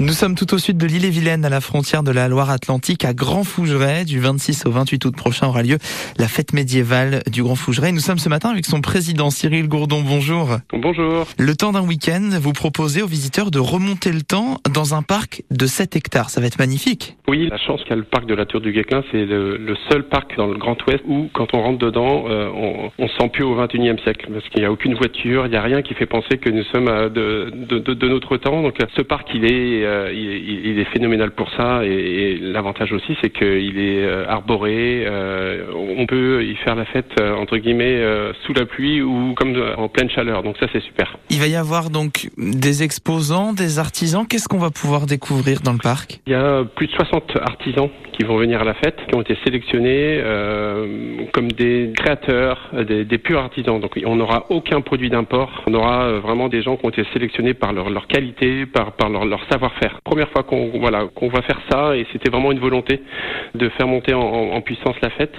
Nous 0.00 0.12
sommes 0.12 0.36
tout 0.36 0.54
au 0.54 0.58
sud 0.58 0.78
de 0.78 0.86
l'île-et-Vilaine, 0.86 1.44
à 1.44 1.48
la 1.48 1.60
frontière 1.60 2.04
de 2.04 2.12
la 2.12 2.28
Loire-Atlantique, 2.28 3.04
à 3.04 3.14
Grand 3.14 3.42
Fougeray. 3.42 4.04
Du 4.04 4.20
26 4.20 4.64
au 4.66 4.70
28 4.70 5.04
août 5.06 5.16
prochain 5.16 5.48
aura 5.48 5.64
lieu 5.64 5.78
la 6.18 6.28
fête 6.28 6.52
médiévale 6.52 7.24
du 7.28 7.42
Grand 7.42 7.56
Fougeray. 7.56 7.90
Nous 7.90 7.98
sommes 7.98 8.18
ce 8.18 8.28
matin 8.28 8.50
avec 8.50 8.64
son 8.64 8.80
président 8.80 9.30
Cyril 9.30 9.66
Gourdon. 9.66 10.02
Bonjour. 10.06 10.50
Bonjour. 10.72 11.26
Le 11.36 11.56
temps 11.56 11.72
d'un 11.72 11.84
week-end, 11.84 12.30
vous 12.40 12.52
proposez 12.52 13.02
aux 13.02 13.08
visiteurs 13.08 13.50
de 13.50 13.58
remonter 13.58 14.12
le 14.12 14.22
temps 14.22 14.58
dans 14.72 14.94
un 14.94 15.02
parc 15.02 15.42
de 15.50 15.66
7 15.66 15.96
hectares. 15.96 16.30
Ça 16.30 16.40
va 16.40 16.46
être 16.46 16.60
magnifique. 16.60 17.16
Oui, 17.26 17.48
la 17.50 17.58
chance 17.58 17.80
qu'a 17.88 17.96
le 17.96 18.04
parc 18.04 18.26
de 18.26 18.36
la 18.36 18.46
Tour 18.46 18.60
du 18.60 18.72
Guesclin, 18.72 19.02
c'est 19.10 19.24
le, 19.24 19.76
seul 19.90 20.06
parc 20.06 20.36
dans 20.36 20.46
le 20.46 20.58
Grand 20.58 20.76
Ouest 20.86 21.02
où, 21.08 21.28
quand 21.34 21.48
on 21.54 21.60
rentre 21.60 21.78
dedans, 21.78 22.26
euh, 22.28 22.48
on, 22.54 22.92
on 22.98 23.08
sent 23.08 23.30
plus 23.32 23.42
au 23.42 23.56
21e 23.56 24.00
siècle 24.04 24.28
parce 24.32 24.48
qu'il 24.50 24.60
n'y 24.60 24.66
a 24.66 24.70
aucune 24.70 24.94
voiture, 24.94 25.46
il 25.46 25.50
n'y 25.50 25.56
a 25.56 25.62
rien 25.62 25.82
qui 25.82 25.94
fait 25.94 26.06
penser 26.06 26.38
que 26.38 26.50
nous 26.50 26.62
sommes 26.72 26.86
de, 26.86 27.50
de, 27.52 27.80
de, 27.80 27.94
de 27.94 28.08
notre 28.08 28.36
temps. 28.36 28.62
Donc, 28.62 28.76
ce 28.96 29.02
parc, 29.02 29.28
il 29.34 29.44
est 29.44 29.87
euh, 29.88 30.12
il, 30.12 30.78
est 30.78 30.84
phénoménal 30.92 31.30
pour 31.30 31.50
ça 31.56 31.84
et, 31.84 32.38
l'avantage 32.40 32.92
aussi 32.92 33.16
c'est 33.22 33.30
qu'il 33.30 33.78
est 33.78 34.04
euh, 34.04 34.26
arboré. 34.28 35.04
Euh, 35.06 35.72
on 35.74 36.06
peut 36.06 36.44
y 36.44 36.54
faire 36.56 36.74
la 36.74 36.84
fête 36.84 37.20
entre 37.20 37.56
guillemets 37.56 38.00
sous 38.44 38.52
la 38.52 38.66
pluie 38.66 39.02
ou 39.02 39.34
comme 39.34 39.54
en 39.76 39.88
pleine 39.88 40.10
chaleur. 40.10 40.42
Donc 40.42 40.56
ça 40.58 40.66
c'est 40.72 40.82
super. 40.82 41.16
Il 41.30 41.40
va 41.40 41.46
y 41.46 41.56
avoir 41.56 41.90
donc 41.90 42.28
des 42.36 42.82
exposants, 42.82 43.52
des 43.52 43.78
artisans. 43.78 44.26
Qu'est-ce 44.28 44.48
qu'on 44.48 44.58
va 44.58 44.70
pouvoir 44.70 45.06
découvrir 45.06 45.60
dans 45.60 45.72
le 45.72 45.78
parc? 45.78 46.20
Il 46.26 46.32
y 46.32 46.36
a 46.36 46.64
plus 46.64 46.86
de 46.86 46.92
60 46.92 47.38
artisans 47.42 47.88
qui 48.12 48.24
vont 48.24 48.36
venir 48.36 48.60
à 48.60 48.64
la 48.64 48.74
fête, 48.74 48.96
qui 49.08 49.14
ont 49.14 49.22
été 49.22 49.36
sélectionnés 49.44 50.20
comme 51.32 51.52
des 51.52 51.92
créateurs, 51.96 52.70
des, 52.86 53.04
des, 53.04 53.18
purs 53.18 53.40
artisans. 53.40 53.80
Donc 53.80 53.98
on 54.04 54.16
n'aura 54.16 54.46
aucun 54.50 54.80
produit 54.80 55.10
d'import. 55.10 55.62
On 55.66 55.74
aura 55.74 56.12
vraiment 56.18 56.48
des 56.48 56.62
gens 56.62 56.76
qui 56.76 56.86
ont 56.86 56.90
été 56.90 57.04
sélectionnés 57.12 57.54
par 57.54 57.72
leur, 57.72 57.90
leur 57.90 58.06
qualité, 58.06 58.66
par, 58.66 58.92
par 58.92 59.08
leur, 59.08 59.24
leur 59.24 59.40
savoir-faire. 59.50 59.77
Première 60.04 60.28
fois 60.30 60.42
qu'on 60.42 60.70
voilà 60.78 61.06
qu'on 61.14 61.28
va 61.28 61.42
faire 61.42 61.60
ça 61.70 61.96
et 61.96 62.06
c'était 62.12 62.30
vraiment 62.30 62.52
une 62.52 62.58
volonté 62.58 63.02
de 63.54 63.68
faire 63.70 63.86
monter 63.86 64.14
en, 64.14 64.60
puissance 64.60 64.96
la 65.02 65.10
fête. 65.10 65.34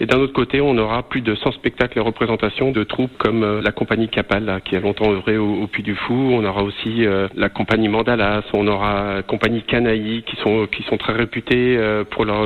Et 0.00 0.06
d'un 0.06 0.18
autre 0.18 0.32
côté, 0.32 0.60
on 0.60 0.76
aura 0.78 1.04
plus 1.04 1.20
de 1.20 1.34
100 1.34 1.52
spectacles 1.52 1.98
et 1.98 2.00
représentations 2.00 2.72
de 2.72 2.82
troupes 2.82 3.16
comme 3.18 3.44
euh, 3.44 3.60
la 3.62 3.70
compagnie 3.70 4.08
Capal, 4.08 4.60
qui 4.64 4.74
a 4.74 4.80
longtemps 4.80 5.12
œuvré 5.12 5.36
au, 5.36 5.68
Puy 5.68 5.84
du 5.84 5.94
Fou. 5.94 6.14
On 6.14 6.44
aura 6.44 6.64
aussi 6.64 7.06
euh, 7.06 7.28
la 7.36 7.48
compagnie 7.48 7.88
Mandalas, 7.88 8.42
on 8.54 8.66
aura 8.66 9.14
la 9.16 9.22
compagnie 9.22 9.62
Canaï, 9.62 10.24
qui 10.26 10.36
sont 10.36 10.66
qui 10.66 10.82
sont 10.84 10.96
très 10.96 11.12
réputés 11.12 11.76
euh, 11.78 12.02
pour 12.04 12.24
leur 12.24 12.40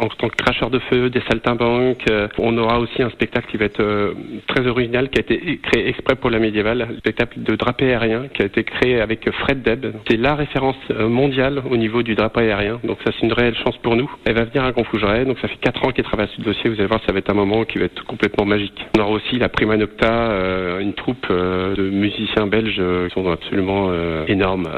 en 0.00 0.08
tant 0.08 0.28
que 0.28 0.36
cracheurs 0.36 0.70
de 0.70 0.78
feu, 0.78 1.10
des 1.10 1.22
saltimbanques. 1.28 2.06
On 2.38 2.56
aura 2.56 2.78
aussi 2.78 3.02
un 3.02 3.10
spectacle 3.10 3.48
qui 3.50 3.56
va 3.56 3.66
être 3.66 4.14
très 4.46 4.66
original, 4.66 5.10
qui 5.10 5.18
a 5.18 5.22
été 5.22 5.58
créé 5.58 5.88
exprès 5.88 6.16
pour 6.16 6.30
la 6.30 6.38
médiévale, 6.38 6.86
le 6.90 6.96
spectacle 6.96 7.42
de 7.42 7.56
drapé 7.56 7.90
aérien, 7.90 8.28
qui 8.32 8.42
a 8.42 8.46
été 8.46 8.64
créé 8.64 9.00
avec 9.00 9.30
Fred 9.30 9.62
Deb. 9.62 9.86
C'est 10.08 10.16
la 10.16 10.34
référence 10.34 10.75
mondiale 10.98 11.62
au 11.70 11.76
niveau 11.76 12.02
du 12.02 12.14
drapeau 12.14 12.40
aérien. 12.40 12.80
Donc 12.84 12.98
ça, 13.04 13.12
c'est 13.12 13.26
une 13.26 13.32
réelle 13.32 13.56
chance 13.56 13.76
pour 13.78 13.96
nous. 13.96 14.10
Elle 14.24 14.34
va 14.34 14.44
venir 14.44 14.64
à 14.64 14.72
Confougeray. 14.72 15.24
Donc 15.24 15.38
ça 15.40 15.48
fait 15.48 15.56
quatre 15.60 15.84
ans 15.84 15.90
qu'elle 15.90 16.04
travaille 16.04 16.28
sur 16.28 16.40
le 16.40 16.44
dossier. 16.44 16.70
Vous 16.70 16.76
allez 16.78 16.86
voir, 16.88 17.00
ça 17.06 17.12
va 17.12 17.18
être 17.18 17.30
un 17.30 17.34
moment 17.34 17.64
qui 17.64 17.78
va 17.78 17.86
être 17.86 18.04
complètement 18.04 18.44
magique. 18.44 18.86
On 18.96 19.00
aura 19.00 19.10
aussi 19.10 19.38
la 19.38 19.48
Prima 19.48 19.76
Nocta, 19.76 20.30
euh, 20.30 20.80
une 20.80 20.94
troupe 20.94 21.26
euh, 21.30 21.74
de 21.74 21.88
musiciens 21.90 22.46
belges 22.46 22.76
euh, 22.78 23.08
qui 23.08 23.14
sont 23.14 23.28
absolument 23.30 23.90
énormes. 24.28 24.68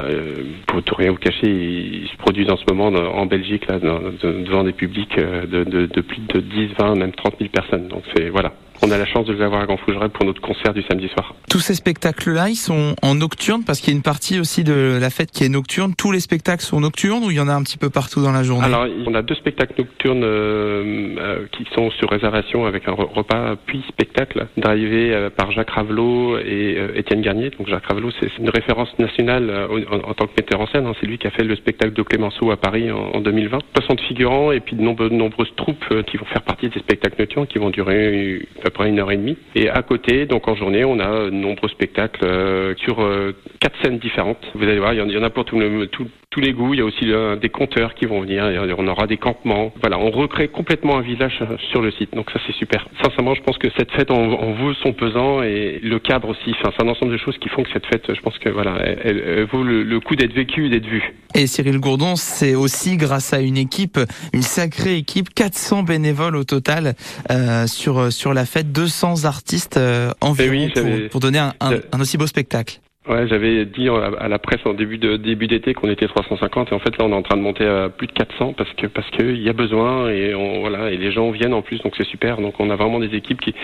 pour 0.67 0.81
tout 0.83 0.95
rien 0.95 1.11
vous 1.11 1.17
cacher, 1.17 1.47
ils 1.47 2.07
se 2.07 2.17
produisent 2.17 2.49
en 2.49 2.57
ce 2.57 2.63
moment 2.69 2.87
en 2.87 3.25
Belgique, 3.25 3.67
là, 3.67 3.79
devant 3.79 4.63
des 4.63 4.73
publics 4.73 5.17
de 5.17 6.01
plus 6.01 6.21
de 6.33 6.39
10, 6.39 6.69
20, 6.79 6.95
même 6.95 7.11
30 7.11 7.35
000 7.39 7.49
personnes. 7.49 7.87
Donc 7.87 8.03
c'est 8.15 8.29
voilà 8.29 8.53
on 8.81 8.91
a 8.91 8.97
la 8.97 9.05
chance 9.05 9.25
de 9.25 9.33
les 9.33 9.41
avoir 9.41 9.61
à 9.61 9.65
Ganfougeray 9.65 10.09
pour 10.09 10.25
notre 10.25 10.41
concert 10.41 10.73
du 10.73 10.81
samedi 10.83 11.07
soir. 11.09 11.35
Tous 11.49 11.59
ces 11.59 11.75
spectacles-là, 11.75 12.49
ils 12.49 12.55
sont 12.55 12.95
en 13.01 13.15
nocturne 13.15 13.63
parce 13.65 13.79
qu'il 13.79 13.89
y 13.89 13.95
a 13.95 13.97
une 13.97 14.03
partie 14.03 14.39
aussi 14.39 14.63
de 14.63 14.97
la 14.99 15.09
fête 15.09 15.31
qui 15.31 15.43
est 15.43 15.49
nocturne. 15.49 15.93
Tous 15.97 16.11
les 16.11 16.19
spectacles 16.19 16.63
sont 16.63 16.79
nocturnes 16.79 17.23
ou 17.23 17.31
il 17.31 17.37
y 17.37 17.39
en 17.39 17.47
a 17.47 17.53
un 17.53 17.63
petit 17.63 17.77
peu 17.77 17.89
partout 17.89 18.21
dans 18.21 18.31
la 18.31 18.43
journée? 18.43 18.65
Alors, 18.65 18.87
on 19.05 19.13
a 19.15 19.21
deux 19.21 19.35
spectacles 19.35 19.73
nocturnes 19.77 20.23
euh, 20.23 21.15
euh, 21.17 21.45
qui 21.51 21.65
sont 21.75 21.91
sur 21.91 22.09
réservation 22.09 22.65
avec 22.65 22.87
un 22.87 22.93
repas 22.93 23.55
puis 23.65 23.83
spectacle 23.87 24.47
drivé 24.57 25.13
euh, 25.13 25.29
par 25.29 25.51
Jacques 25.51 25.69
Ravelot 25.71 26.37
et 26.39 26.77
Étienne 26.95 27.21
Garnier. 27.21 27.49
Donc 27.57 27.67
Jacques 27.67 27.85
Ravelot, 27.85 28.11
c'est 28.19 28.29
une 28.37 28.49
référence 28.49 28.89
nationale 28.99 29.51
en, 29.91 30.13
tant 30.13 30.27
que 30.27 30.33
metteur 30.37 30.61
en 30.61 30.67
scène. 30.67 30.85
Hein. 30.85 30.93
C'est 30.99 31.07
lui 31.07 31.17
qui 31.17 31.27
a 31.27 31.31
fait 31.31 31.43
le 31.43 31.55
spectacle 31.55 31.93
de 31.93 32.01
Clémenceau 32.01 32.51
à 32.51 32.57
Paris 32.57 32.91
en, 32.91 33.19
2020. 33.21 33.59
60 33.75 34.01
figurants 34.01 34.51
et 34.51 34.59
puis 34.59 34.75
de 34.75 34.81
nombreuses 34.81 35.53
troupes 35.55 35.85
qui 36.07 36.17
vont 36.17 36.25
faire 36.25 36.41
partie 36.41 36.69
des 36.69 36.79
spectacles 36.79 37.15
nocturnes 37.19 37.47
qui 37.47 37.59
vont 37.59 37.69
durer 37.69 38.47
peu 38.69 38.85
une 38.85 38.99
heure 38.99 39.11
et 39.11 39.17
demie. 39.17 39.37
Et 39.55 39.69
à 39.69 39.81
côté, 39.81 40.25
donc 40.25 40.47
en 40.47 40.55
journée, 40.55 40.85
on 40.85 40.99
a 40.99 41.25
de 41.25 41.29
nombreux 41.29 41.69
spectacles 41.69 42.25
euh, 42.25 42.75
sur 42.77 43.01
euh, 43.01 43.35
quatre 43.59 43.75
scènes 43.81 43.99
différentes. 43.99 44.45
Vous 44.55 44.63
allez 44.63 44.79
voir, 44.79 44.93
il 44.93 45.11
y 45.11 45.17
en 45.17 45.23
a 45.23 45.29
pour 45.29 45.45
tout 45.45 45.59
le, 45.59 45.87
tout, 45.87 46.07
tous 46.39 46.45
les 46.45 46.53
goûts. 46.53 46.73
Il 46.73 46.79
y 46.79 46.81
a 46.81 46.85
aussi 46.85 47.11
euh, 47.11 47.35
des 47.35 47.49
compteurs 47.49 47.93
qui 47.93 48.05
vont 48.05 48.21
venir. 48.21 48.43
On 48.77 48.87
aura 48.87 49.07
des 49.07 49.17
campements. 49.17 49.73
Voilà, 49.81 49.99
on 49.99 50.09
recrée 50.11 50.47
complètement 50.47 50.97
un 50.97 51.01
village 51.01 51.39
sur 51.71 51.81
le 51.81 51.91
site. 51.91 52.13
Donc 52.13 52.31
ça, 52.31 52.39
c'est 52.47 52.55
super. 52.55 52.87
Sincèrement, 53.03 53.35
je 53.35 53.41
pense 53.41 53.57
que 53.57 53.67
cette 53.77 53.91
fête 53.91 54.11
en, 54.11 54.53
vaut 54.53 54.73
son 54.75 54.93
pesant 54.93 55.43
et 55.43 55.79
le 55.83 55.99
cadre 55.99 56.29
aussi. 56.29 56.51
Enfin, 56.59 56.71
c'est 56.75 56.85
un 56.85 56.89
ensemble 56.89 57.11
de 57.11 57.17
choses 57.17 57.37
qui 57.39 57.49
font 57.49 57.63
que 57.63 57.69
cette 57.73 57.85
fête, 57.85 58.13
je 58.13 58.21
pense 58.21 58.37
que 58.39 58.49
voilà, 58.49 58.77
elle, 59.03 59.45
vaut 59.51 59.63
le, 59.63 59.99
coup 59.99 60.15
d'être 60.15 60.33
vécue 60.33 60.67
et 60.67 60.69
d'être 60.69 60.85
vue. 60.85 61.03
Et 61.35 61.45
Cyril 61.45 61.79
Gourdon, 61.79 62.15
c'est 62.15 62.55
aussi 62.55 62.97
grâce 62.97 63.33
à 63.33 63.41
une 63.41 63.57
équipe, 63.57 63.99
une 64.33 64.41
sacrée 64.41 64.95
équipe, 64.95 65.33
400 65.33 65.83
bénévoles 65.83 66.35
au 66.35 66.43
total 66.43 66.95
euh, 67.31 67.67
sur 67.67 68.11
sur 68.11 68.33
la 68.33 68.45
fête, 68.45 68.71
200 68.71 69.25
artistes 69.25 69.77
euh, 69.77 70.11
environ 70.21 70.69
pour, 70.73 71.09
pour, 71.11 71.19
donner 71.19 71.39
un, 71.39 71.53
un 71.59 71.99
aussi 71.99 72.17
beau 72.17 72.27
spectacle. 72.27 72.79
Ouais, 73.09 73.27
j'avais 73.27 73.65
dit 73.65 73.89
à 73.89 74.27
la 74.27 74.37
presse 74.37 74.63
en 74.65 74.75
début 74.75 74.99
début 74.99 75.47
d'été 75.47 75.73
qu'on 75.73 75.89
était 75.89 76.05
350 76.05 76.71
et 76.71 76.75
en 76.75 76.79
fait 76.79 76.95
là 76.99 77.05
on 77.05 77.11
est 77.11 77.15
en 77.15 77.23
train 77.23 77.37
de 77.37 77.41
monter 77.41 77.65
à 77.65 77.89
plus 77.89 78.05
de 78.05 78.11
400 78.11 78.53
parce 78.53 78.71
que 78.73 78.85
parce 78.85 79.09
que 79.09 79.23
il 79.23 79.41
y 79.41 79.49
a 79.49 79.53
besoin 79.53 80.11
et 80.11 80.35
on 80.35 80.59
voilà 80.59 80.91
et 80.91 80.97
les 80.97 81.11
gens 81.11 81.31
viennent 81.31 81.55
en 81.55 81.63
plus 81.63 81.79
donc 81.81 81.95
c'est 81.97 82.05
super. 82.05 82.37
Donc 82.37 82.59
on 82.59 82.69
a 82.69 82.75
vraiment 82.75 82.99
des 82.99 83.15
équipes 83.15 83.41
qui 83.41 83.55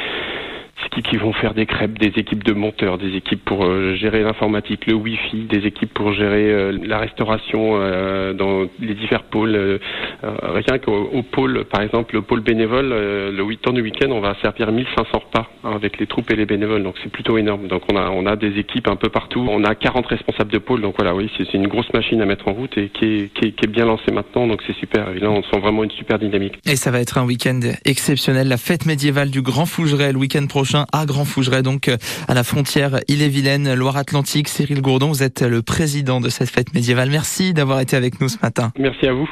qui 1.02 1.18
vont 1.18 1.34
faire 1.34 1.54
des 1.54 1.66
crêpes, 1.66 1.98
des 2.00 2.20
équipes 2.20 2.44
de 2.44 2.54
monteurs, 2.54 2.98
des 2.98 3.16
équipes 3.16 3.44
pour 3.44 3.66
euh, 3.66 3.96
gérer 3.96 4.24
l'informatique, 4.24 4.86
le 4.88 4.94
wifi, 4.94 5.46
des 5.50 5.66
équipes 5.66 5.94
pour 5.94 6.14
gérer 6.14 6.52
euh, 6.52 6.78
la 6.84 7.00
restauration 7.00 7.76
euh, 7.76 8.34
dans 8.34 8.68
les 8.80 8.94
divers 8.94 9.24
pôles. 9.24 9.80
rien 10.24 10.80
qu'au 10.80 11.24
pôle, 11.32 11.66
par 11.66 11.82
exemple, 11.82 12.16
le 12.16 12.22
pôle 12.22 12.42
bénévole, 12.42 12.90
le 12.90 13.56
temps 13.56 13.74
du 13.74 13.82
week-end, 13.82 14.12
on 14.12 14.20
va 14.20 14.36
servir 14.42 14.72
1500 14.72 15.04
repas 15.14 15.50
hein, 15.64 15.72
avec 15.76 16.00
les 16.00 16.08
troupes 16.08 16.30
et 16.32 16.36
les 16.36 16.46
bénévoles, 16.46 16.84
donc 16.84 16.96
c'est 17.04 17.12
plutôt 17.12 17.38
énorme. 17.38 17.68
Donc 17.68 17.84
on 17.92 17.98
a 17.98 18.10
on 18.10 18.26
a 18.26 18.36
des 18.36 18.60
équipes 18.60 18.88
un 18.88 18.96
peu 18.96 19.10
partout. 19.10 19.46
On 19.50 19.64
a 19.64 19.76
40 19.76 20.06
responsables 20.08 20.52
de 20.52 20.58
pôle, 20.58 20.82
donc 20.82 20.96
voilà, 20.98 21.16
oui, 21.16 21.30
c'est 21.38 21.54
une 21.54 21.68
grosse 21.68 21.92
machine 21.94 22.22
à 22.22 22.26
mettre 22.26 22.48
en 22.48 22.54
route 22.54 22.78
et 22.78 22.90
qui 22.90 23.30
est, 23.42 23.68
bien 23.68 23.86
lancée 23.86 24.12
maintenant, 24.12 24.48
donc 24.48 24.62
c'est 24.68 24.76
super. 24.76 25.10
Et 25.16 25.20
là, 25.20 25.30
on 25.32 25.42
sent 25.42 25.60
vraiment 25.60 25.84
une 25.84 25.92
super 25.92 26.20
dynamique. 26.20 26.54
Et 26.66 26.76
ça 26.76 26.92
va 26.92 27.00
être 27.00 27.18
un 27.18 27.26
week-end 27.26 27.60
exceptionnel, 27.84 28.48
la 28.48 28.58
fête 28.58 28.86
médiévale 28.86 29.32
du 29.32 29.42
Grand 29.42 29.66
Fougeret 29.66 30.12
le 30.12 30.20
week-end 30.20 30.46
prochain 30.48 30.85
à 30.92 31.06
Grand 31.06 31.26
Fougeray, 31.26 31.64
donc 31.64 31.88
euh, 31.88 31.98
à 32.28 32.34
la 32.34 32.44
frontière 32.44 33.00
Ille-et-Vilaine, 33.08 33.74
Loire-Atlantique. 33.74 34.48
Cyril 34.50 34.82
Gourdon, 34.82 35.10
vous 35.10 35.24
êtes 35.24 35.42
le 35.42 35.62
président 35.62 36.22
de 36.22 36.30
cette 36.30 36.50
fête 36.50 36.74
médiévale. 36.74 37.10
Merci 37.10 37.54
d'avoir 37.54 37.80
été 37.80 37.96
avec 37.96 38.22
nous 38.22 38.30
ce 38.30 38.38
matin. 38.42 38.72
Merci 38.78 39.08
à 39.08 39.14
vous. 39.14 39.30